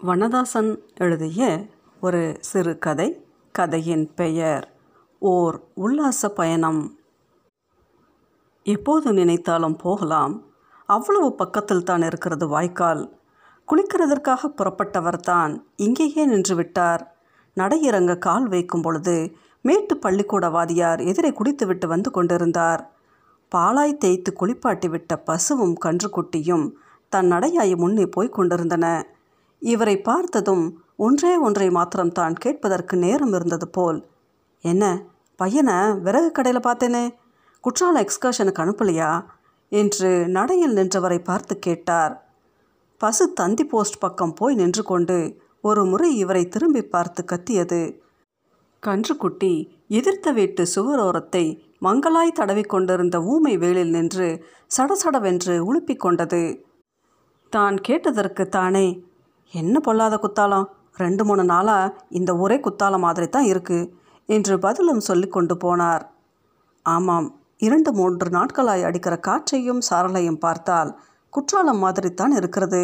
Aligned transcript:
வண்ணதாசன் 0.00 0.78
எழுதிய 0.94 1.66
ஒரு 2.00 2.36
சிறுகதை 2.40 3.24
கதையின் 3.52 4.14
பெயர் 4.14 4.72
ஓர் 5.18 5.60
உல்லாச 5.74 6.28
பயணம். 6.28 6.98
எப்போது 8.62 9.12
நினைத்தாலும் 9.12 9.76
போகலாம். 9.76 10.44
அவ்வளவு 10.86 11.34
பக்கத்தில் 11.34 11.82
தான் 11.82 12.02
இருக்கிறது 12.02 12.48
வாய்க்கால். 12.48 13.12
குளிக்கிறதற்காக 13.68 14.52
புறப்பட்டவர் 14.56 15.16
தான் 15.16 15.66
இங்கேயே 15.76 16.26
நின்று 16.26 16.54
விட்டார். 16.54 17.16
நடையிறங்க 17.56 18.18
கால் 18.18 18.48
வைக்கும் 18.48 18.82
பொழுது 18.82 19.36
மேட்டு 19.60 19.96
பள்ளிக்கூட 19.96 20.48
வாதியார் 20.48 21.06
எதிரே 21.06 21.30
குடித்துவிட்டு 21.30 21.86
வந்து 21.86 22.10
கொண்டிருந்தார். 22.10 22.90
பாலாய் 23.54 23.98
தேய்த்து 23.98 24.32
குளிப்பாட்டி 24.32 24.88
விட்ட 24.88 25.16
பசுவும் 25.16 25.76
கன்றுக்குட்டியும் 25.84 26.72
தன் 27.08 27.26
நடையாய் 27.26 27.74
முன்னே 27.74 28.06
போய்க் 28.06 28.32
கொண்டிருந்தன. 28.32 29.16
இவரை 29.62 29.96
பார்த்ததும் 30.00 30.84
ஒன்றே 30.96 31.36
ஒன்றை 31.36 31.70
மாத்திரம் 31.70 32.12
தான் 32.12 32.34
கேட்பதற்கு 32.34 32.96
நேரம் 32.96 33.32
இருந்தது 33.32 33.68
போல். 33.68 33.98
என்ன 34.64 34.84
பையனை 35.36 35.74
விறகு 35.92 36.30
கடையில் 36.32 36.66
பார்த்தேனே? 36.68 37.14
குற்றால 37.64 38.04
எக்ஸ்கர்ஷனுக்கு 38.04 38.62
அனுப்பலையா? 38.64 39.24
என்று 39.72 40.28
நடையில் 40.28 40.74
நின்றவரை 40.74 41.24
பார்த்து 41.24 41.58
கேட்டார். 41.58 42.14
பசு 42.98 43.32
தந்தி 43.32 43.64
போஸ்ட் 43.64 43.98
பக்கம் 43.98 44.34
போய் 44.34 44.54
நின்று 44.54 44.82
கொண்டு 44.82 45.36
ஒரு 45.60 45.84
முறை 45.84 46.16
இவரை 46.16 46.48
திரும்பி 46.48 46.82
பார்த்து 46.82 47.24
கத்தியது. 47.24 48.00
கன்றுக்குட்டி 48.86 49.52
எதிர்த்த 49.88 50.30
வீட்டு 50.30 50.66
சுவரோரத்தை 50.74 51.44
மங்களாய் 51.82 52.32
தடவி 52.32 52.62
கொண்டிருந்த 52.62 53.22
ஊமை 53.22 53.56
வேலில் 53.56 53.90
நின்று 53.90 54.28
சடசடவென்று 54.76 55.54
உழுப்பிக் 55.68 55.96
கொண்டது. 55.96 56.42
தான் 57.52 57.76
கேட்டதற்கு 57.78 58.48
தானே 58.48 58.86
என்ன 59.54 59.80
பொல்லாத 59.80 60.14
குத்தாலம்? 60.16 60.66
ரெண்டு 60.96 61.24
மூணு 61.24 61.44
நாளாக 61.44 61.94
இந்த 62.08 62.36
ஒரே 62.36 62.56
குத்தாலம் 62.60 63.04
மாதிரி 63.06 63.28
தான் 63.28 63.44
இருக்குது 63.44 63.90
என்று 64.28 64.58
பதிலும் 64.58 65.00
சொல்லி 65.00 65.28
கொண்டு 65.28 65.54
போனார். 65.54 66.04
ஆமாம் 66.82 67.28
இரண்டு 67.58 67.90
மூன்று 67.92 68.28
நாட்களாய் 68.30 68.86
அடிக்கிற 68.88 69.14
காற்றையும் 69.18 69.80
சாரலையும் 69.90 70.38
பார்த்தால் 70.38 70.90
குற்றாலம் 71.32 71.78
மாதிரி 71.78 72.14
தான் 72.14 72.32
இருக்கிறது. 72.32 72.82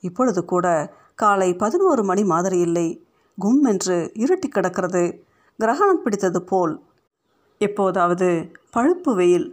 இப்பொழுது 0.00 0.44
கூட 0.44 0.66
காலை 1.14 1.54
பதினோரு 1.54 2.04
மணி 2.04 2.24
மாதிரி 2.24 2.58
இல்லை. 2.58 2.86
கும் 3.38 3.62
என்று 3.64 4.12
இருட்டி 4.24 4.48
கிடக்கிறது. 4.48 5.04
கிரகணம் 5.58 6.02
பிடித்தது 6.02 6.42
போல். 6.42 6.74
எப்போதாவது 7.60 8.28
பழுப்பு 8.70 9.14
வெயில் 9.14 9.48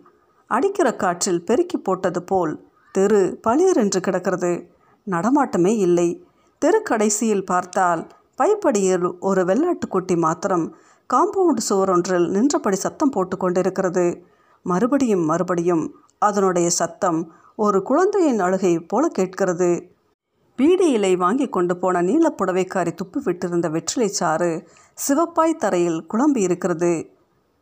அடிக்கிற 0.47 0.95
காற்றில் 0.95 1.43
பெருக்கி 1.43 1.77
போட்டது 1.77 2.23
போல் 2.23 2.53
தெரு 2.91 3.39
பளிர் 3.41 3.77
என்று 3.77 3.99
கிடக்கிறது. 3.99 4.51
நடமாட்டமே 5.07 5.73
இல்லை. 5.77 6.25
தெருக்கடைசியில் 6.63 7.45
பார்த்தால் 7.45 8.07
பைப்படியில் 8.37 9.19
ஒரு 9.19 9.43
வெள்ளாட்டுக்குட்டி 9.43 10.17
மாத்திரம் 10.17 10.75
காம்பவுண்ட் 11.13 11.63
சுவரொன்றில் 11.69 12.29
நின்றபடி 12.29 12.75
சத்தம் 12.75 13.09
போட்டு 13.09 13.37
கொண்டிருக்கிறது. 13.37 14.25
மறுபடியும் 14.63 15.25
மறுபடியும் 15.25 15.95
அதனுடைய 16.17 16.69
சத்தம் 16.69 17.33
ஒரு 17.55 17.83
குழந்தையின் 17.83 18.39
அழுகை 18.39 18.79
போல 18.79 19.07
கேட்கிறது. 19.07 19.91
பீடி 20.55 20.91
இலை 20.91 21.15
வாங்கி 21.15 21.49
கொண்டு 21.49 21.77
போன 21.77 22.01
நீலப்புடவைக்காரி 22.01 22.91
துப்பி 22.95 23.19
விட்டிருந்த 23.25 23.69
வெற்றிலை 23.69 24.07
சாறு 24.07 24.67
சிவப்பாய் 25.07 25.55
தரையில் 25.55 26.05
குழம்பி 26.13 26.37
இருக்கிறது. 26.37 27.09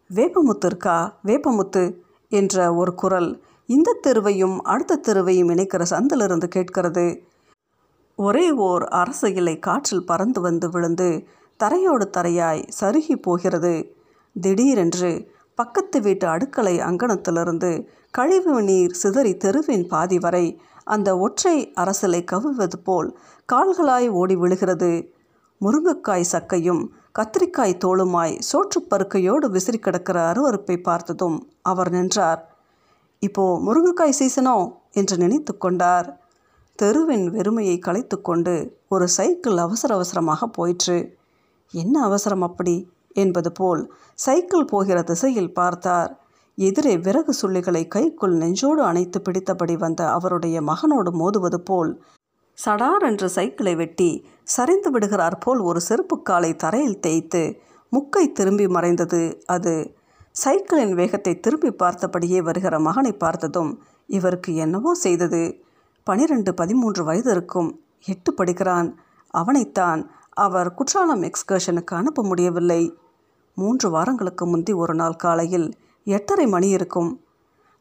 வேப்பமுத்து 0.09 0.65
இருக்கா 0.65 1.19
வேப்பமுத்து 1.25 1.95
என்ற 2.27 2.73
ஒரு 2.73 2.95
குரல் 2.95 3.43
இந்த 3.65 3.99
தெருவையும் 4.07 4.57
அடுத்த 4.57 4.99
தெருவையும் 5.07 5.51
இணைக்கிற 5.51 5.85
சந்திலிருந்து 5.89 6.47
கேட்கிறது. 6.47 7.29
ஒரே 8.15 8.51
ஓர் 8.51 8.83
அரச 8.83 9.29
இலை 9.29 9.59
காற்றில் 9.59 10.05
பறந்து 10.05 10.41
வந்து 10.41 10.69
விழுந்து 10.69 11.27
தரையோடு 11.63 12.09
தரையாய் 12.17 12.67
சருகி 12.79 13.15
போகிறது. 13.21 13.95
திடீரென்று 14.41 15.31
பக்கத்து 15.55 16.01
வீட்டு 16.01 16.27
அடுக்களை 16.27 16.79
அங்கணத்திலிருந்து 16.79 17.87
கழிவு 18.11 18.61
நீர் 18.61 18.91
சிதறி 18.91 19.37
தெருவின் 19.37 19.87
பாதி 19.87 20.19
வரை 20.19 20.61
அந்த 20.83 21.17
ஒற்றை 21.17 21.73
அரசலை 21.73 22.23
கவுவது 22.31 22.77
போல் 22.83 23.17
கால்களாய் 23.53 24.07
ஓடி 24.09 24.35
விழுகிறது. 24.35 24.91
முருங்கைக்காய் 25.61 26.29
சக்கையும் 26.31 26.83
கத்திரிக்காய் 27.19 27.77
தோளுமாய் 27.77 28.39
சோற்றுப்பருக்கையோடு 28.51 29.49
விசிறி 29.49 29.79
கிடக்கிற 29.79 30.31
அருவறுப்பை 30.31 30.83
பார்த்ததும் 30.83 31.37
அவர் 31.61 31.91
நின்றார். 31.91 32.41
இப்போ 33.19 33.43
முருங்கைக்காய் 33.65 34.19
சீசனோ? 34.19 34.57
என்று 34.91 35.17
நினைத்து 35.17 35.57
கொண்டார். 35.57 36.07
தெருவின் 36.81 37.25
வெறுமையை 37.29 37.79
கலைத்து 37.79 38.21
கொண்டு 38.21 38.53
ஒரு 38.87 39.07
சைக்கிள் 39.07 39.57
அவசர 39.57 39.93
அவசரமாக 39.93 40.47
போயிற்று. 40.47 40.97
என்ன 41.73 41.95
அவசரம் 42.03 42.41
அப்படி? 42.41 42.75
என்பது 43.13 43.51
போல் 43.51 43.81
சைக்கிள் 44.15 44.65
போகிற 44.65 44.97
திசையில் 45.01 45.53
பார்த்தார். 45.53 46.11
எதிரே 46.57 46.97
விறகு 46.97 47.33
சுள்ளிகளை 47.41 47.87
கைக்குள் 47.87 48.33
நெஞ்சோடு 48.33 48.81
அணைத்து 48.81 49.19
பிடித்தபடி 49.19 49.75
வந்த 49.77 50.01
அவருடைய 50.11 50.57
மகனோடு 50.61 51.11
மோதுவது 51.11 51.59
போல் 51.63 51.91
சடார் 52.57 53.05
என்று 53.05 53.29
சைக்கிளை 53.29 53.75
வெட்டி 53.75 54.09
சரிந்து 54.43 54.89
விடுகிறார் 54.91 55.37
போல் 55.37 55.59
ஒரு 55.59 55.81
செருப்புக்காலை 55.89 56.55
தரையில் 56.55 56.99
தேய்த்து 56.99 57.43
முக்கை 57.91 58.31
திரும்பி 58.31 58.67
மறைந்தது 58.67 59.21
அது. 59.45 59.75
சைக்கிளின் 60.31 60.93
வேகத்தை 60.93 61.39
திரும்பி 61.39 61.71
பார்த்தபடியே 61.83 62.39
வருகிற 62.41 62.75
மகனை 62.79 63.13
பார்த்ததும் 63.13 63.71
இவருக்கு 64.09 64.51
என்னவோ 64.55 64.93
செய்தது. 64.95 65.43
பனிரெண்டு 66.03 66.53
பதிமூன்று 66.53 67.03
வயது 67.03 67.31
இருக்கும் 67.31 67.69
எட்டு 68.05 68.33
படிக்கிறான். 68.33 68.99
அவனைத்தான் 69.33 70.01
அவர் 70.29 70.73
குற்றாலம் 70.73 71.21
எக்ஸ்கர்ஷனுக்கு 71.21 71.93
அனுப்ப 71.95 72.23
முடியவில்லை. 72.23 72.99
மூன்று 73.57 73.89
வாரங்களுக்கு 73.89 74.45
முந்தி 74.45 74.73
ஒரு 74.73 74.93
நாள் 74.93 75.15
காலையில் 75.15 75.67
எட்டரை 76.07 76.47
மணி 76.47 76.69
இருக்கும். 76.69 77.11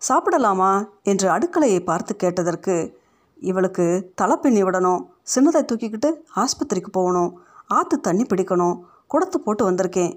சாப்பிடலாமா 0.09 0.73
என்று 1.03 1.29
அடுக்கலையை 1.29 1.81
பார்த்து 1.85 2.17
கேட்டதற்கு 2.17 2.99
இவளுக்கு 3.41 4.13
தலைப்பின்னி 4.23 4.63
விடணும் 4.65 5.05
சின்னதை 5.35 5.63
தூக்கிக்கிட்டு 5.63 6.11
ஆஸ்பத்திரிக்கு 6.37 6.91
போகணும் 6.93 7.31
ஆற்று 7.67 7.97
தண்ணி 8.01 8.23
பிடிக்கணும் 8.23 8.77
குடத்து 9.11 9.39
போட்டு 9.45 9.71
வந்திருக்கேன். 9.71 10.13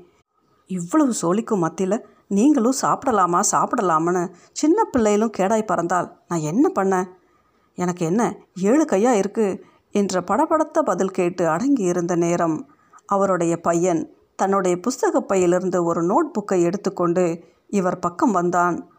இவ்வளவு 0.70 1.14
சோழிக்கும் 1.22 1.64
மத்தியில் 1.66 2.06
நீங்களும் 2.28 2.80
சாப்பிடலாமா 2.82 3.40
சாப்பிடலாமான்னு 3.52 4.24
சின்ன 4.52 4.86
பிள்ளையிலும் 4.94 5.36
கேடாய் 5.38 5.70
பறந்தால் 5.72 6.08
நான் 6.28 6.48
என்ன 6.52 6.72
பண்ணேன் 6.76 7.10
எனக்கு 7.76 8.06
என்ன 8.06 8.36
ஏழு 8.54 8.86
கையாக 8.86 9.20
இருக்குது 9.20 9.62
என்ற 9.92 10.22
படபடத்த 10.22 10.80
பதில் 10.80 11.12
கேட்டு 11.12 11.48
அடங்கி 11.48 11.84
இருந்த 11.84 12.16
நேரம். 12.16 12.70
அவருடைய 13.06 13.62
பையன் 13.62 14.16
தன்னுடைய 14.36 14.78
புஸ்தக 14.78 15.20
பையிலிருந்து 15.20 15.84
ஒரு 15.84 16.02
நோட் 16.02 16.32
புக்கை 16.38 16.62
எடுத்துக்கொண்டு 16.62 17.44
இவர் 17.68 18.00
பக்கம் 18.00 18.32
வந்தான். 18.32 18.90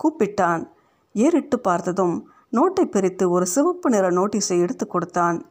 கூப்பிட்டான். 0.00 0.68
ஏறிட்டு 1.12 1.58
பார்த்ததும் 1.58 2.28
நோட்டை 2.52 2.84
பிரித்து 2.84 3.30
ஒரு 3.30 3.46
சிவப்பு 3.46 3.90
நிற 3.90 4.10
நோட்டீஸை 4.10 4.60
எடுத்து 4.60 4.86
கொடுத்தான். 4.86 5.50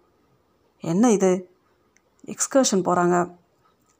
என்ன 0.79 1.11
இது? 1.11 1.49
எக்ஸ்கர்ஷன் 2.27 2.85
போகிறாங்க 2.85 3.35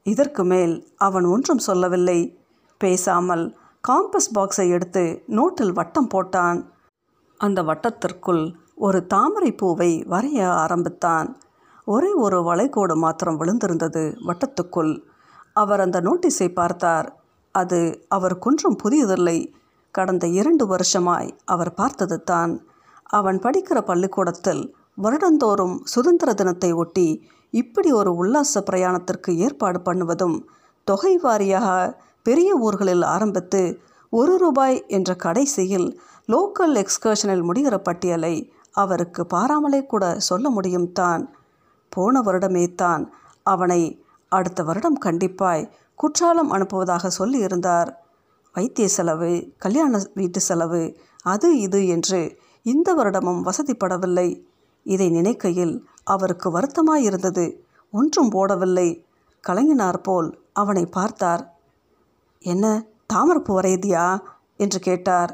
இதற்கு 0.02 0.44
மேல் 0.44 0.88
அவன் 0.96 1.24
ஒன்றும் 1.24 1.58
சொல்லவில்லை. 1.58 2.38
பேசாமல் 2.78 3.56
காம்பஸ் 3.88 4.30
பாக்ஸை 4.34 4.68
எடுத்து 4.68 5.24
நோட்டில் 5.28 5.72
வட்டம் 5.72 6.08
போட்டான். 6.14 6.64
அந்த 7.36 7.62
வட்டத்திற்குள் 7.62 8.54
ஒரு 8.78 9.06
தாமரை 9.06 9.50
பூவை 9.52 9.90
வரைய 10.10 10.38
ஆரம்பித்தான். 10.62 11.28
ஒரே 11.86 12.10
ஒரு 12.14 12.38
வளைகோடு 12.42 12.94
மாத்திரம் 12.96 13.38
விழுந்திருந்தது 13.40 14.02
வட்டத்துக்குள். 14.26 14.94
அவர் 15.52 15.80
அந்த 15.80 15.98
நோட்டீஸை 16.00 16.48
பார்த்தார். 16.52 17.08
அது 17.54 18.04
அவர் 18.08 18.38
குன்றும் 18.38 18.78
புதியதில்லை. 18.84 19.38
கடந்த 19.94 20.26
இரண்டு 20.26 20.66
வருஷமாய் 20.66 21.36
அவர் 21.44 21.74
பார்த்தது 21.74 22.22
தான். 22.22 22.52
அவன் 23.10 23.38
படிக்கிற 23.38 23.78
பள்ளிக்கூடத்தில் 23.80 24.74
வருடந்தோறும் 25.02 25.76
சுதந்திர 25.84 26.34
தினத்தை 26.34 26.72
ஒட்டி 26.72 27.08
இப்படி 27.50 27.92
ஒரு 27.92 28.10
உல்லாச 28.14 28.62
பிரயாணத்திற்கு 28.70 29.30
ஏற்பாடு 29.36 29.80
பண்ணுவதும் 29.80 30.36
தொகை 30.86 31.14
வாரியாக 31.22 31.68
பெரிய 32.22 32.50
ஊர்களில் 32.56 33.02
ஆரம்பித்து 33.02 33.62
ஒரு 34.12 34.38
ரூபாய் 34.38 34.84
என்ற 34.88 35.10
கடைசியில் 35.14 35.88
லோக்கல் 36.28 36.74
எக்ஸ்கர்ஷனில் 36.74 37.44
முடிகிற 37.44 37.76
பட்டியலை 37.78 38.34
அவருக்கு 38.74 39.22
பாராமலே 39.26 39.80
கூட 39.86 40.04
சொல்ல 40.20 40.50
முடியும் 40.50 40.92
தான். 40.92 41.22
போன 41.92 42.20
வருடமே 42.20 42.64
தான் 42.74 43.02
அவனை 43.46 43.80
அடுத்த 44.32 44.62
வருடம் 44.62 44.98
கண்டிப்பாய் 45.04 45.68
குற்றாலம் 45.94 46.52
அனுப்புவதாக 46.52 47.10
சொல்லியிருந்தார். 47.18 47.90
வைத்திய 48.54 48.88
செலவு 48.88 49.30
கல்யாண 49.58 50.00
வீட்டு 50.14 50.40
செலவு 50.40 50.82
அது 51.22 51.48
இது 51.58 51.80
என்று 51.86 52.20
இந்த 52.66 52.88
வருடமும் 52.94 53.44
வசதிப்படவில்லை. 53.44 54.28
இதை 54.86 55.08
நினைக்கையில் 55.10 55.74
அவருக்கு 56.04 56.48
வருத்தமாயிருந்தது. 56.58 57.44
ஒன்றும் 57.92 58.30
போடவில்லை. 58.30 58.88
கலங்கினார் 59.44 60.00
போல் 60.02 60.28
அவனை 60.52 60.84
பார்த்தார். 60.86 61.42
என்ன 62.44 62.64
தாமரப்பு 63.06 63.52
வரையதியா? 63.60 64.06
என்று 64.56 64.78
கேட்டார். 64.78 65.32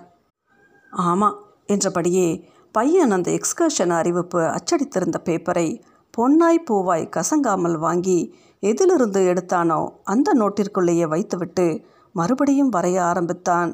ஆமாம் 0.92 1.36
என்றபடியே 1.66 2.28
பையன் 2.72 3.10
அந்த 3.10 3.28
எக்ஸ்கர்ஷன் 3.30 3.90
அறிவிப்பு 3.90 4.40
அச்சடித்திருந்த 4.40 5.18
பேப்பரை 5.24 5.68
பொன்னாய் 6.10 6.66
பூவாய் 6.70 7.04
கசங்காமல் 7.16 7.76
வாங்கி 7.78 8.34
எதிலிருந்து 8.62 9.20
எடுத்தானோ 9.32 9.80
அந்த 10.04 10.34
நோட்டிற்குள்ளேயே 10.34 11.06
வைத்துவிட்டு 11.08 11.84
மறுபடியும் 12.12 12.72
வரைய 12.72 12.98
ஆரம்பித்தான். 13.00 13.70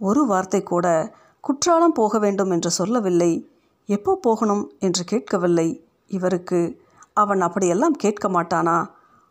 ஒரு 0.00 0.26
வார்த்தை 0.26 0.62
கூட 0.62 0.86
குற்றாலம் 1.40 1.92
போக 1.92 2.18
வேண்டும் 2.18 2.50
என்று 2.50 2.70
சொல்லவில்லை. 2.70 3.32
எப்போ 3.88 4.12
போகணும் 4.16 4.64
என்று 4.78 5.04
கேட்கவில்லை. 5.04 5.68
இவருக்கு 6.06 6.60
அவன் 7.12 7.40
அப்படியெல்லாம் 7.40 7.92
கேட்க 7.92 8.28
மாட்டானா? 8.28 8.78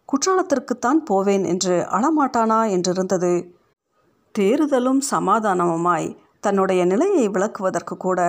குற்றாலத்திற்குத்தான் 0.10 1.00
போவேன் 1.06 1.44
என்று 1.44 1.76
அழமாட்டானா 1.92 2.60
என்றிருந்தது. 2.76 3.34
தேறுதலும் 4.36 5.02
சமாதானமுமாய் 5.12 6.10
தன்னுடைய 6.46 6.82
நிலையை 6.86 7.26
விளக்குவதற்கு 7.30 7.96
கூட 7.98 8.20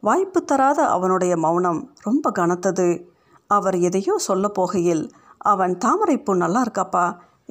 வாய்ப்பு 0.00 0.40
தராத 0.44 0.80
அவனுடைய 0.88 1.34
மௌனம் 1.36 1.80
ரொம்ப 2.02 2.32
கனத்தது. 2.38 2.88
அவர் 3.50 3.76
எதையோ 3.78 4.14
சொல்ல 4.28 4.46
போகையில் 4.58 5.02
அவன் 5.52 5.74
தாமரைப்பூ 5.78 6.34
நல்லா 6.34 6.60
இருக்காப்பா 6.66 7.06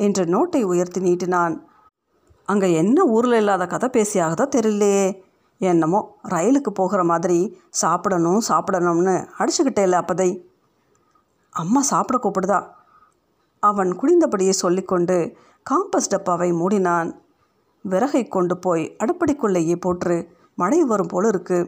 என்று 0.05 0.23
நோட்டை 0.25 0.61
உயர்த்தி 0.71 0.99
நீட்டினான். 1.01 1.55
அங்கே 2.49 2.67
என்ன 2.73 2.99
ஊரில் 3.15 3.37
இல்லாத 3.41 3.65
கதை 3.65 3.89
பேசியாகதோ 3.97 4.45
தெரியலையே 4.55 5.05
என்னமோ 5.61 5.99
ரயிலுக்கு 6.33 6.71
போகிற 6.73 7.01
மாதிரி 7.03 7.39
சாப்பிடணும் 7.81 8.41
சாப்பிடணும்னு 8.49 9.15
அடிச்சுக்கிட்டேல 9.39 9.99
அப்பதை. 10.01 10.29
அம்மா 11.55 11.81
சாப்பிட 11.91 12.17
கூப்பிடுதா? 12.23 12.59
அவன் 13.63 13.91
குடிந்தபடியே 13.99 14.53
சொல்லிக்கொண்டு 14.63 15.17
காம்பஸ் 15.65 16.11
டப்பாவை 16.13 16.49
மூடினான். 16.51 17.09
விறகை 17.85 18.27
கொண்டு 18.27 18.57
போய் 18.57 18.83
அடுப்படிக்குள்ளேயே 19.03 19.75
போற்று 19.75 20.17
மழை 20.55 20.79
வரும் 20.83 21.07
போல 21.07 21.27
இருக்கு. 21.27 21.59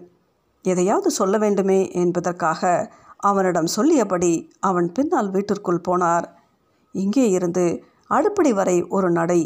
எதையாவது 0.65 1.09
சொல்ல 1.11 1.37
வேண்டுமே 1.37 1.79
என்பதற்காக 1.93 2.91
அவனிடம் 3.17 3.69
சொல்லியபடி 3.75 4.33
அவன் 4.59 4.87
பின்னால் 4.91 5.29
வீட்டிற்குள் 5.29 5.85
போனார். 5.87 6.25
இங்கே 6.95 7.29
இருந்து 7.29 7.65
அடுப்படி 8.07 8.51
வரை 8.53 8.77
ஒரு 8.87 9.11
நடை 9.11 9.41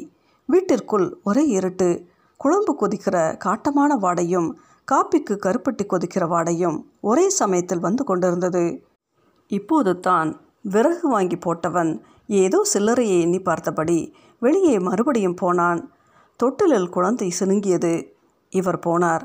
வீட்டிற்குள் 0.50 1.08
ஒரே 1.24 1.44
இருட்டு 1.48 1.90
குழம்பு 2.38 2.74
கொதிக்கிற 2.74 3.18
காட்டமான 3.46 3.92
வாடையும் 4.02 4.50
காப்பிக்கு 4.88 5.34
கருப்பட்டி 5.46 5.84
கொதிக்கிற 5.86 6.24
வாடையும் 6.28 6.78
ஒரே 7.02 7.26
சமயத்தில் 7.30 7.80
வந்து 7.80 8.04
கொண்டிருந்தது. 8.04 8.64
இப்போது 9.52 9.92
தான் 10.00 10.30
விறகு 10.62 11.08
வாங்கி 11.10 11.38
போட்டவன் 11.46 11.92
ஏதோ 12.44 12.60
சில்லறையை 12.74 13.18
எண்ணி 13.22 13.40
பார்த்தபடி 13.40 14.00
வெளியே 14.42 14.76
மறுபடியும் 14.80 15.36
போனான். 15.36 15.82
தொட்டிலில் 16.44 16.90
குழந்தை 16.90 17.34
சினுங்கியது. 17.40 18.14
இவர் 18.50 18.80
போனார். 18.80 19.24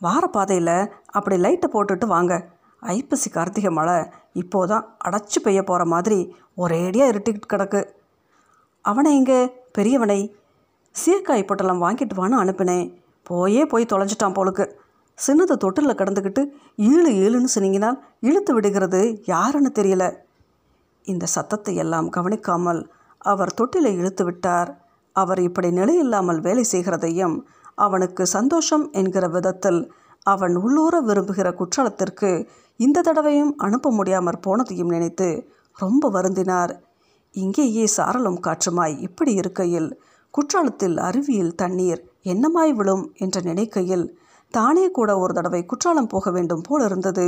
வார 0.00 0.26
பாதையில் 0.26 0.92
அப்படி 1.06 1.36
லைட்டை 1.36 1.70
போட்டுட்டு 1.72 2.06
வாங்க. 2.06 2.48
ஐப்பசி 2.80 3.30
கார்த்திகை 3.30 3.72
மழை. 3.72 4.04
இப்போதான் 4.34 4.84
அடைச்சி 5.04 5.38
பெய்ய 5.42 5.62
போகிற 5.62 5.84
மாதிரி 5.84 6.34
ஒரேடியாக 6.56 7.10
இருட்டிக்கிட்டு 7.12 7.52
கிடக்கு. 7.52 7.84
அவனை 8.80 9.14
எங்கே 9.14 9.38
பெரியவனை 9.78 10.34
சீக்காய் 10.94 11.46
பொட்டலம் 11.46 11.82
வாங்கிட்டு 11.82 12.14
வான்னு 12.16 12.42
அனுப்பினேன். 12.42 12.94
போயே 13.22 13.66
போய் 13.66 13.90
தொலைஞ்சிட்டான் 13.92 14.36
போலுக்கு. 14.38 14.66
சின்னது 15.26 15.56
தொட்டிலில் 15.56 15.98
கிடந்துக்கிட்டு 16.00 16.42
ஈழு 16.76 17.10
ஈழுன்னு 17.24 17.50
சினிங்கினால் 17.54 17.98
இழுத்து 18.20 18.54
விடுகிறது 18.54 19.22
யாருன்னு 19.26 19.72
தெரியல. 19.74 20.16
இந்த 21.04 21.26
சத்தத்தை 21.26 21.74
எல்லாம் 21.74 22.08
கவனிக்காமல் 22.08 22.90
அவர் 23.18 23.54
தொட்டிலை 23.60 23.92
இழுத்து 23.96 24.24
விட்டார். 24.24 24.83
அவர் 25.16 25.40
இப்படி 25.40 25.68
நிலையில்லாமல் 25.70 26.40
வேலை 26.40 26.64
செய்கிறதையும் 26.72 27.36
அவனுக்கு 27.74 28.26
சந்தோஷம் 28.26 28.84
என்கிற 28.92 29.24
விதத்தில் 29.28 29.80
அவன் 30.26 30.54
உள்ளூர 30.56 30.94
விரும்புகிற 31.00 31.48
குற்றாலத்திற்கு 31.54 32.30
இந்த 32.80 33.00
தடவையும் 33.00 33.52
அனுப்ப 33.56 33.90
முடியாமற் 33.90 34.44
போனதையும் 34.46 34.92
நினைத்து 34.94 35.28
ரொம்ப 35.78 36.10
வருந்தினார். 36.10 36.72
இங்கேயே 37.34 37.84
சாரலும் 37.96 38.40
காற்றுமாய் 38.40 38.94
இப்படி 39.00 39.32
இருக்கையில் 39.32 39.88
குற்றாலத்தில் 40.34 40.96
அருவியில் 40.98 41.54
தண்ணீர் 41.54 42.00
என்னமாய் 42.24 42.72
விழும் 42.72 43.04
என்று 43.14 43.40
நினைக்கையில் 43.42 44.06
தானே 44.54 44.84
கூட 44.90 45.10
ஒரு 45.18 45.32
தடவை 45.34 45.60
குற்றாலம் 45.66 46.06
போக 46.06 46.30
வேண்டும் 46.30 46.64
போல் 46.68 46.84
இருந்தது 46.84 47.26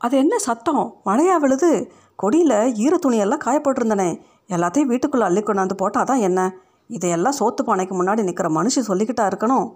அது 0.00 0.14
என்ன 0.16 0.34
சத்தம்? 0.38 0.84
மழையா 1.06 1.36
விழுது? 1.36 1.70
கொடியில் 2.18 2.56
ஈர 2.76 2.94
துணியெல்லாம் 2.96 3.44
காயப்பட்டிருந்தனே. 3.44 4.10
எல்லாத்தையும் 4.48 4.90
வீட்டுக்குள்ளே 4.92 5.26
அள்ளி 5.26 5.42
கொண்டாந்து 5.42 5.76
போட்டால் 5.76 6.04
தான் 6.04 6.24
என்ன? 6.28 6.40
இதையெல்லாம் 6.96 7.38
சோத்து 7.38 7.62
பானைக்கு 7.66 7.94
முன்னாடி 7.98 8.22
நிற்கிற 8.22 8.48
மனுஷி 8.48 8.80
சொல்லிக்கிட்டா 8.88 9.24
இருக்கணும்? 9.30 9.68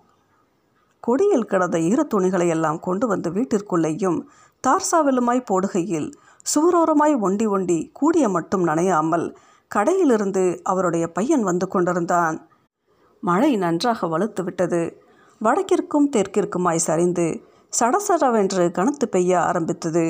கொடியில் 1.01 1.45
கிடந்த 1.45 1.77
ஈர 1.81 2.01
துணிகளை 2.03 2.47
எல்லாம் 2.49 2.79
கொண்டு 2.81 3.07
வந்து 3.07 3.31
வீட்டிற்குள்ளேயும் 3.31 4.19
தார்சாவிலுமாய் 4.65 5.49
போடுகையில் 5.51 6.09
சுவரோரமாய் 6.47 7.15
ஒண்டி 7.21 7.47
ஒண்டி 7.47 7.79
கூடிய 7.93 8.29
மட்டும் 8.29 8.65
நனையாமல் 8.67 9.27
கடையிலிருந்து 9.71 10.43
அவருடைய 10.63 11.05
பையன் 11.13 11.43
வந்து 11.43 11.69
கொண்டிருந்தான். 11.69 12.37
மழை 13.23 13.57
நன்றாக 13.57 14.07
வலுத்து 14.07 14.43
விட்டது. 14.45 14.83
வடக்கிற்கும் 15.41 16.09
தெற்கிற்குமாய் 16.17 16.85
சரிந்து 16.89 17.27
சடசடவென்று 17.73 18.65
கனத்து 18.71 19.07
பெய்ய 19.09 19.33
ஆரம்பித்தது. 19.41 20.05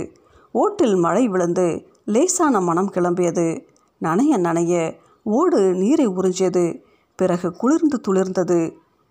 ஓட்டில் 0.55 0.97
மழை 0.97 1.29
விழுந்து 1.29 1.67
லேசான 2.05 2.61
மனம் 2.61 2.93
கிளம்பியது. 2.93 3.47
நனைய 4.01 4.35
நனைய 4.49 4.75
ஓடு 5.23 5.61
நீரை 5.75 6.07
உறிஞ்சியது. 6.09 6.65
பிறகு 7.17 7.49
குளிர்ந்து 7.53 7.99
துளிர்ந்தது. 8.09 8.61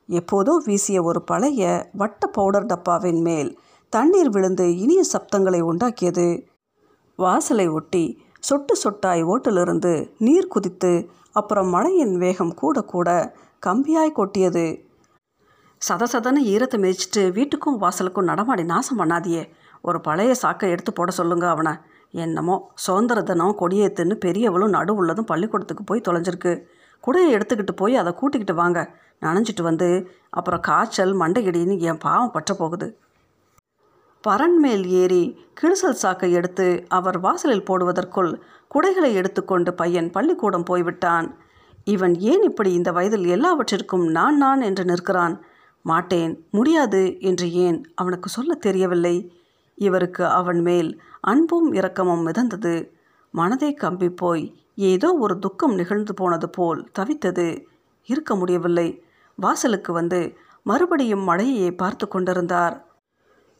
எப்போதோ 0.10 0.54
வீசிய 0.66 1.04
ஒரு 1.04 1.22
பழைய 1.22 1.62
வட்ட 1.94 2.28
பவுடர் 2.28 2.66
டப்பாவின் 2.66 3.22
மேல் 3.22 3.50
தண்ணீர் 3.94 4.30
விழுந்து 4.30 4.66
இனிய 4.78 5.02
சப்தங்களை 5.14 5.62
உண்டாக்கியது. 5.62 6.28
வாசலை 7.20 7.68
ஒட்டி 7.68 8.06
சொட்டு 8.40 8.74
சொட்டாய் 8.84 9.24
ஓட்டிலிருந்து 9.24 9.92
நீர் 10.18 10.48
குதித்து 10.48 11.10
அப்புறம் 11.32 11.70
மழையின் 11.70 12.16
வேகம் 12.18 12.54
கூட 12.54 12.82
கூட 12.82 13.10
கம்பியாய் 13.66 14.18
கொட்டியது. 14.18 14.66
சதசதன 15.82 16.42
ஈரத்தை 16.52 16.78
மிதிச்சிட்டு 16.84 17.22
வீட்டுக்கும் 17.38 17.80
வாசலுக்கும் 17.80 18.30
நடமாடி 18.32 18.64
நாசம் 18.66 19.00
பண்ணாதியே. 19.00 19.44
ஒரு 19.82 20.02
பழைய 20.02 20.34
சாக்கை 20.34 20.70
எடுத்து 20.70 20.94
போட 20.94 21.12
சொல்லுங்க 21.12 21.50
அவனை. 21.50 21.74
என்னமோ 22.12 22.56
சுதந்திர 22.76 23.22
தினம் 23.22 23.58
கொடியேத்துன்னு 23.60 24.16
பெரியவளும் 24.26 24.76
நடுவுள்ளதும் 24.78 25.30
பள்ளிக்கூடத்துக்கு 25.32 25.84
போய் 25.84 26.08
தொலைஞ்சிருக்கு. 26.08 26.54
குடையை 27.04 27.32
எடுத்துக்கிட்டு 27.32 27.72
போய் 27.76 27.96
அதை 27.96 28.14
கூட்டிக்கிட்டு 28.14 28.62
வாங்க. 28.62 28.80
நனைஞ்சிட்டு 29.22 29.62
வந்து 29.62 30.10
அப்புறம் 30.30 30.60
காய்ச்சல் 30.60 31.14
மண்டையடின்னு 31.20 31.80
என் 31.80 31.98
பாவம் 31.98 32.32
பற்ற 32.32 32.54
போகுது. 32.54 33.00
பரன் 34.28 34.58
மேல் 34.58 34.88
ஏறி 34.88 35.48
கிழிசல் 35.62 36.02
சாக்கை 36.02 36.32
எடுத்து 36.32 36.86
அவர் 36.88 37.20
வாசலில் 37.20 37.68
போடுவதற்குள் 37.70 38.40
குடைகளை 38.76 39.14
எடுத்துக்கொண்டு 39.14 39.74
பையன் 39.74 40.10
பள்ளிக்கூடம் 40.10 40.64
போய்விட்டான். 40.64 41.36
இவன் 41.84 42.20
ஏன் 42.20 42.44
இப்படி 42.44 42.74
இந்த 42.74 42.92
வயதில் 42.92 43.26
எல்லாவற்றிற்கும் 43.26 44.06
நான் 44.08 44.38
நான் 44.38 44.62
என்று 44.62 44.86
நிற்கிறான். 44.86 45.42
மாட்டேன் 45.82 46.48
முடியாது 46.52 47.20
என்று 47.20 47.52
ஏன் 47.52 47.92
அவனுக்கு 47.96 48.30
சொல்ல 48.30 48.54
தெரியவில்லை. 48.56 49.16
இவருக்கு 49.76 50.26
அவன் 50.26 50.62
மேல் 50.62 51.02
அன்பும் 51.22 51.74
இரக்கமும் 51.74 52.28
மிதந்தது. 52.28 52.90
மனதை 53.32 53.74
கம்பி 53.74 54.10
போய் 54.10 54.46
ஏதோ 54.76 55.14
ஒரு 55.14 55.40
துக்கம் 55.40 55.76
நிகழ்ந்து 55.76 56.14
போனது 56.14 56.50
போல் 56.50 56.90
தவித்தது. 57.00 57.66
இருக்க 58.04 58.36
முடியவில்லை. 58.36 59.04
வாசலுக்கு 59.36 59.94
வந்து 59.94 60.36
மறுபடியும் 60.64 61.24
மழையை 61.24 61.72
பார்த்து 61.72 62.08
கொண்டிருந்தார். 62.08 62.76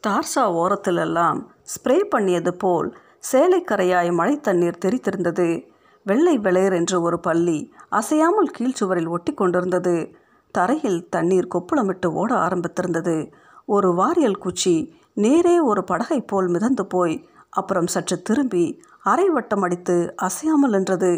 தார்சா 0.06 0.44
ஓரத்திலெல்லாம் 0.54 1.38
ஸ்ப்ரே 1.64 2.04
பண்ணியது 2.04 2.54
போல் 2.54 2.96
சேலைக்கரையாய் 3.32 4.12
மழை 4.12 4.40
தண்ணீர் 4.40 4.82
தெரித்திருந்தது. 4.84 5.66
வெள்ளை 6.02 6.38
வெளையர் 6.38 6.72
என்று 6.72 7.02
ஒரு 7.02 7.20
பள்ளி 7.20 7.72
அசையாமல் 7.88 8.50
கீழ்ச்சுவரில் 8.58 9.08
ஒட்டி 9.08 9.34
கொண்டிருந்தது. 9.34 10.14
தரையில் 10.52 11.08
தண்ணீர் 11.08 11.48
கொப்புளமிட்டு 11.54 12.06
ஓட 12.06 12.34
ஆரம்பித்திருந்தது. 12.34 13.32
ஒரு 13.64 13.94
வாரியல் 13.94 14.38
குச்சி 14.38 14.94
நேரே 15.12 15.60
ஒரு 15.60 15.84
படகை 15.84 16.20
போல் 16.20 16.48
மிதந்து 16.48 16.86
போய் 16.86 17.28
அப்புறம் 17.50 17.86
சற்று 17.86 18.22
திரும்பி 18.22 18.80
அரை 19.06 19.28
வட்டம் 19.28 19.62
அடித்து 19.62 19.96
அசையாமல் 20.16 20.70
நின்றது. 20.70 21.10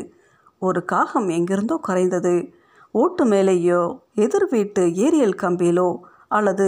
ஒரு 0.62 0.80
காகம் 0.84 1.28
எங்கிருந்தோ 1.28 1.76
கரைந்தது. 1.88 2.34
ஓட்டு 2.94 3.24
மேலேயோ 3.24 3.82
எதிர் 4.14 4.46
வீட்டு 4.50 4.82
ஏரியல் 5.04 5.36
கம்பியிலோ 5.42 5.88
அல்லது 6.28 6.66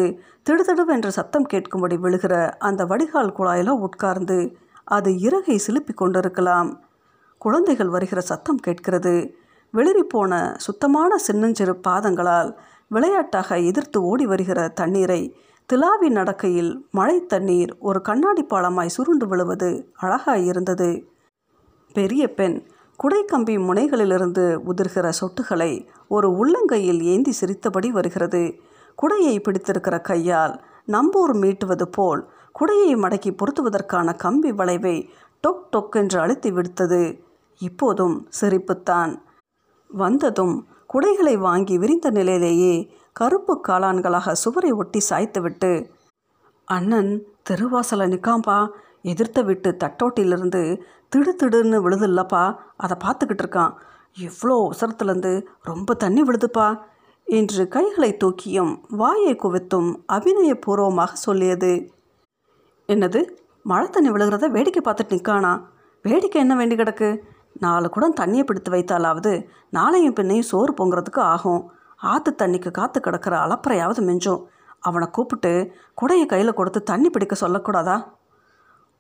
திடுதிடுவென்று 0.51 1.09
சத்தம் 1.09 1.47
கேட்கும்படி 1.53 1.97
விழுகிற 2.05 2.35
அந்த 2.59 2.85
வடிகால் 2.85 3.35
குழாயிலோ 3.39 3.75
உட்கார்ந்து 3.79 4.39
அது 4.85 5.11
இறகை 5.19 5.57
சிலுப்பி 5.67 5.95
கொண்டிருக்கலாம். 5.95 6.71
குழந்தைகள் 7.39 7.89
வருகிற 7.89 8.21
சத்தம் 8.21 8.57
கேட்கிறது. 8.57 9.15
வெளிரி 9.75 10.05
சுத்தமான 10.57 11.17
சின்னஞ்சிறு 11.17 11.75
பாதங்களால் 11.89 12.51
விளையாட்டாக 12.89 13.59
எதிர்த்து 13.59 13.99
ஓடி 14.03 14.27
வருகிற 14.27 14.69
தண்ணீரை 14.69 15.21
திலாவி 15.73 16.09
நடக்கையில் 16.09 16.87
மழை 16.91 17.27
தண்ணீர் 17.27 17.77
ஒரு 17.79 18.01
கண்ணாடி 18.01 18.45
பாலமாய் 18.45 18.87
சுருண்டு 18.87 19.27
விழுவது 19.27 19.93
அழகாயிருந்தது 20.03 21.05
பெரிய 21.93 22.35
பெண் 22.35 22.67
குடைக்கம்பி 23.03 23.55
முனைகளிலிருந்து 23.59 24.59
உதிர்கிற 24.71 25.09
சொட்டுகளை 25.09 25.89
ஒரு 26.09 26.29
உள்ளங்கையில் 26.31 27.03
ஏந்தி 27.03 27.33
சிரித்தபடி 27.33 27.91
வருகிறது. 27.91 28.55
குடையை 29.03 29.41
பிடித்திருக்கிற 29.41 30.01
கையால் 30.01 30.65
நம்பூர் 30.87 31.35
மீட்டுவது 31.35 31.83
போல் 31.83 32.29
குடையை 32.61 32.97
மடக்கி 32.97 33.37
பொருத்துவதற்கான 33.37 34.17
கம்பி 34.17 34.53
வளைவை 34.53 35.09
டொக் 35.49 35.65
டொக் 35.73 35.91
என்று 35.91 36.21
அழுத்தி 36.21 36.51
விடுத்தது. 36.51 37.21
இப்போதும் 37.59 38.29
சிரிப்புத்தான். 38.41 39.23
வந்ததும் 39.89 40.67
குடைகளை 40.95 41.39
வாங்கி 41.39 41.79
விரிந்த 41.79 42.11
நிலையிலேயே 42.11 42.93
கருப்பு 43.21 43.55
காளான்களாக 43.69 44.33
சுவரை 44.33 44.71
ஒட்டி 44.73 45.01
சாய்த்துவிட்டு 45.11 45.71
அண்ணன் 46.69 47.11
தெருவாசலை 47.51 48.07
நிற்காம்பா 48.13 48.69
எதிர்த்த 49.03 49.43
விட்டு 49.43 49.71
தட்டோட்டிலிருந்து 49.85 50.63
திடு 51.13 51.33
திடுன்னு 51.37 51.79
விழுதுல்லப்பா. 51.85 52.45
அதை 52.77 52.97
பார்த்துக்கிட்டு 53.05 53.45
இருக்கான். 53.45 53.73
இவ்வளோ 54.19 54.57
உசரத்துலேருந்து 54.71 55.33
ரொம்ப 55.63 55.95
தண்ணி 55.95 56.23
விழுதுப்பா. 56.23 56.69
என்று 57.27 57.69
கைகளை 57.69 58.11
தூக்கியும் 58.25 58.73
வாயை 58.91 59.35
குவித்தும் 59.35 59.91
அபிநயபூர்வமாக 60.13 61.13
சொல்லியது. 61.27 61.73
என்னது? 62.89 63.21
மழை 63.63 63.89
தண்ணி 63.89 64.11
விழுகிறத 64.11 64.49
வேடிக்கை 64.51 64.83
பார்த்துட்டு 64.85 65.15
நிற்கானா 65.15 65.53
வேடிக்கை 66.05 66.41
என்ன 66.41 66.57
வேண்டி 66.57 66.77
கிடக்கு? 66.77 67.11
நாலு 67.59 67.89
குடம் 67.91 68.19
தண்ணியை 68.21 68.45
பிடித்து 68.45 68.71
வைத்தாலாவது 68.73 69.35
நாளையும் 69.73 70.17
பின்னையும் 70.19 70.49
சோறு 70.53 70.73
பொங்குறதுக்கு 70.73 71.23
ஆகும். 71.35 71.63
ஆற்று 72.01 72.35
தண்ணிக்கு 72.39 72.71
காத்து 72.71 73.01
கிடக்கிற 73.01 73.37
அலப்பறையாவது 73.39 74.01
மிஞ்சும். 74.01 74.43
அவனை 74.81 75.09
கூப்பிட்டு 75.11 75.73
குடையை 76.03 76.27
கையில் 76.27 76.55
கொடுத்து 76.55 76.83
தண்ணி 76.83 77.11
பிடிக்க 77.11 77.37
சொல்லக்கூடாதா? 77.41 78.05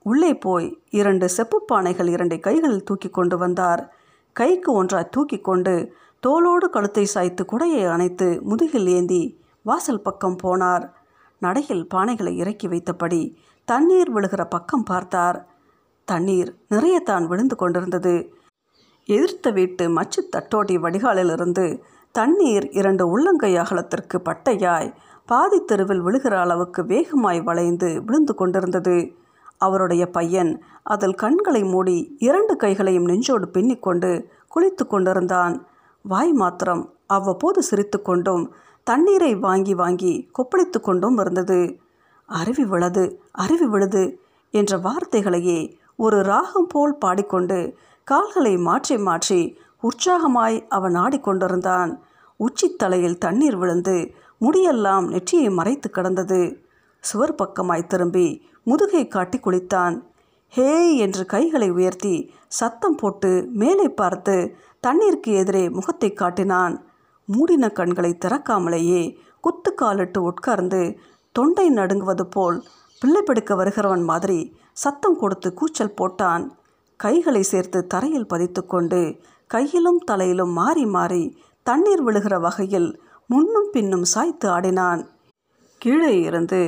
உள்ளே 0.02 0.34
போய் 0.34 0.82
இரண்டு 0.90 1.28
செப்பு 1.28 1.62
பானைகள் 1.72 2.08
இரண்டை 2.08 2.40
கைகளில் 2.40 2.84
தூக்கி 2.84 3.08
கொண்டு 3.08 3.38
வந்தார். 3.38 3.92
கைக்கு 4.32 4.72
ஒன்றாய் 4.72 5.08
தூக்கி 5.08 5.38
கொண்டு 5.38 5.94
தோளோடு 6.26 6.70
கழுத்தை 6.70 7.04
சாய்த்து 7.04 7.44
குடையை 7.52 7.90
அணைத்து 7.90 8.40
முதுகில் 8.42 8.86
ஏந்தி 8.86 9.40
வாசல் 9.62 10.02
பக்கம் 10.02 10.36
போனார். 10.42 10.90
நடையில் 11.38 11.86
பானைகளை 11.94 12.34
இறக்கி 12.34 12.68
வைத்தபடி 12.68 13.36
தண்ணீர் 13.64 14.14
விழுகிற 14.14 14.44
பக்கம் 14.44 14.82
பார்த்தார். 14.82 15.48
தண்ணீர் 16.04 16.56
நிறையத்தான் 16.70 17.26
விழுந்து 17.26 17.56
கொண்டிருந்தது. 17.56 18.38
எதிர்த்த 19.04 19.50
வீட்டு 19.50 19.88
மச்சு 19.88 20.28
தட்டோடி 20.36 20.76
வடிகாலிலிருந்து 20.76 21.82
தண்ணீர் 22.14 22.66
இரண்டு 22.70 23.04
உள்ளங்கை 23.08 23.50
அகலத்திற்கு 23.56 24.16
பட்டையாய் 24.18 24.88
பாதி 25.28 25.58
தெருவில் 25.64 26.02
விழுகிற 26.02 26.34
அளவுக்கு 26.36 26.80
வேகமாய் 26.84 27.40
வளைந்து 27.40 27.88
விழுந்து 28.06 28.34
கொண்டிருந்தது. 28.34 28.96
அவருடைய 29.58 30.04
பையன் 30.10 30.50
அதில் 30.84 31.14
கண்களை 31.14 31.62
மூடி 31.64 31.96
இரண்டு 32.18 32.54
கைகளையும் 32.56 33.08
நெஞ்சோடு 33.10 33.46
பின்னிக்கொண்டு 33.46 34.10
குளித்து 34.54 34.84
கொண்டிருந்தான். 34.86 35.54
வாய் 36.04 36.32
மாத்திரம் 36.32 36.82
அவ்வப்போது 37.06 37.60
சிரித்து 37.62 37.98
கொண்டும் 38.02 38.44
தண்ணீரை 38.86 39.32
வாங்கி 39.46 39.74
வாங்கி 39.74 40.12
கொப்பளித்து 40.38 40.78
கொண்டும் 40.80 41.18
இருந்தது. 41.18 41.60
அருவி 42.28 42.64
விழது 42.64 43.04
அருவி 43.32 43.66
விழுது 43.66 44.02
என்ற 44.54 44.72
வார்த்தைகளையே 44.78 45.60
ஒரு 45.96 46.18
ராகம் 46.22 46.68
போல் 46.68 47.00
பாடிக்கொண்டு 47.04 47.58
கால்களை 48.06 48.54
மாற்றி 48.58 48.96
மாற்றி 48.98 49.40
உற்சாகமாய் 49.82 50.56
அவன் 50.68 50.94
ஆடிக்கொண்டிருந்தான். 50.94 51.92
உச்சித்தலையில் 52.40 53.18
தண்ணீர் 53.18 53.56
விழுந்து 53.56 53.96
முடியெல்லாம் 54.40 55.06
நெற்றியை 55.08 55.48
மறைத்து 55.50 55.88
கிடந்தது. 55.90 56.40
சுவர் 57.04 57.34
பக்கமாய் 57.34 57.86
திரும்பி 57.86 58.28
முதுகை 58.62 59.08
காட்டி 59.08 59.38
குளித்தான். 59.38 59.96
ஹே 60.52 60.96
என்று 60.96 61.22
கைகளை 61.26 61.70
உயர்த்தி 61.70 62.14
சத்தம் 62.48 62.94
போட்டு 62.94 63.30
மேலே 63.52 63.88
பார்த்து 63.88 64.36
தண்ணீருக்கு 64.80 65.32
எதிரே 65.32 65.64
முகத்தை 65.68 66.10
காட்டினான். 66.12 66.74
மூடின 67.28 67.64
கண்களை 67.70 68.12
திறக்காமலேயே 68.24 69.02
குத்துக்காலிட்டு 69.44 70.18
உட்கார்ந்து 70.18 70.80
தொண்டை 71.32 71.66
நடுங்குவது 71.70 72.24
போல் 72.30 72.56
பிள்ளை 73.02 73.20
பிடிக்க 73.22 73.54
வருகிறவன் 73.54 74.04
மாதிரி 74.04 74.40
சத்தம் 74.72 75.18
கொடுத்து 75.18 75.48
கூச்சல் 75.54 75.96
போட்டான். 76.00 76.44
கைகளை 77.00 77.42
சேர்த்து 77.42 77.86
தரையில் 77.86 78.26
பதித்து 78.26 78.62
கொண்டு 78.66 79.00
கையிலும் 79.50 80.00
தலையிலும் 80.08 80.52
மாறி 80.52 80.84
மாறி 80.86 81.24
தண்ணீர் 81.66 82.02
விழுகிற 82.06 82.34
வகையில் 82.40 82.90
முன்னும் 83.30 83.70
பின்னும் 83.72 84.06
சாய்த்து 84.12 84.46
ஆடினான். 84.50 85.02
கீழே 85.80 86.12
இருந்து 86.20 86.60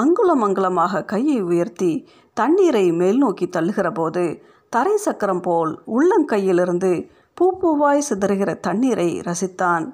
அங்குலம் 0.00 0.42
அங்குலமாக 0.46 1.02
கையை 1.04 1.38
உயர்த்தி 1.42 1.92
தண்ணீரை 2.36 2.84
மேல் 2.92 3.18
நோக்கி 3.18 3.46
தள்ளுகிற 3.46 3.88
போது 3.94 4.24
தரை 4.68 4.96
சக்கரம் 4.96 5.40
போல் 5.40 5.72
உள்ளங்கையிலிருந்து 5.96 6.92
பூ 7.34 7.46
பூவாய் 7.60 8.06
சிதறுகிற 8.08 8.50
தண்ணீரை 8.60 9.08
ரசித்தான். 9.28 9.84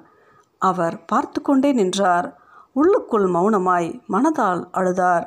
அவர் 0.61 0.97
பார்த்து 1.05 1.41
கொண்டே 1.41 1.71
நின்றார். 1.71 2.27
உள்ளுக்குள் 2.73 3.27
மௌனமாய் 3.35 3.89
மனதால் 4.13 4.61
அழுதார். 4.71 5.25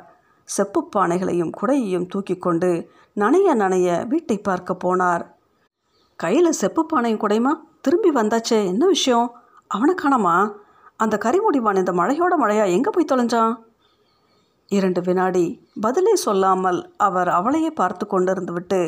செப்பு 0.49 0.81
பானைகளையும் 0.95 1.53
குடையையும் 1.59 2.07
தூக்கி 2.07 2.37
கொண்டு 2.37 2.71
நனைய 3.17 3.47
நனைய 3.63 3.89
வீட்டை 4.07 4.37
பார்க்க 4.37 4.77
போனார். 4.85 5.23
கையில் 6.23 6.51
செப்பு 6.51 6.81
பானையும் 6.83 7.21
குடையுமா? 7.23 7.53
திரும்பி 7.81 8.09
வந்தாச்சே 8.09 8.57
என்ன 8.65 8.85
விஷயம்? 8.85 9.27
அவனை 9.67 9.93
காணாமா? 9.95 10.35
அந்த 10.97 11.15
கரிமுடிவான் 11.25 11.77
இந்த 11.77 11.91
மழையோட 11.91 12.33
மழையா? 12.39 12.65
எங்கே 12.67 12.91
போய் 12.91 13.09
தொலைஞ்சான்? 13.11 13.53
இரண்டு 14.67 15.01
வினாடி 15.01 15.45
பதிலே 15.81 16.13
சொல்லாமல் 16.15 16.79
அவர் 16.97 17.29
அவளையே 17.29 17.71
பார்த்து 17.71 18.05
கொண்டிருந்து 18.05 18.51
விட்டு 18.51 18.79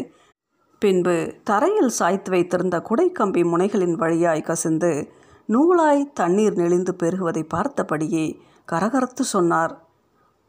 பின்பு 0.80 1.16
தரையில் 1.44 1.92
சாய்த்து 2.00 2.30
வைத்திருந்த 2.32 2.78
குடைக்கம்பி 2.90 3.42
முனைகளின் 3.52 3.96
வழியாய் 3.96 4.42
கசிந்து 4.42 4.92
நூலாய் 5.48 6.12
தண்ணீர் 6.14 6.56
நெளிந்து 6.56 6.94
பெருகுவதை 7.04 7.44
பார்த்தபடியே 7.54 8.26
கரகரத்து 8.72 9.26
சொன்னார் 9.34 9.74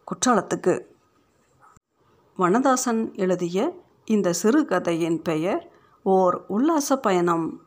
குற்றாலத்துக்கு. 0.09 0.75
வனதாசன் 2.39 3.03
எழுதிய 3.17 3.59
இந்த 4.05 4.35
சிறுகதையின் 4.43 5.21
பெயர் 5.23 5.63
ஓர் 6.05 6.45
உல்லாச 6.49 6.97
பயணம். 6.97 7.64